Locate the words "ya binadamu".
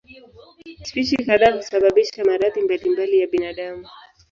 3.19-3.87